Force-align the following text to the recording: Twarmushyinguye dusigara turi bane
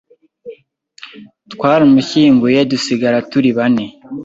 Twarmushyinguye 1.51 2.59
dusigara 2.71 3.17
turi 3.29 3.49
bane 3.57 3.85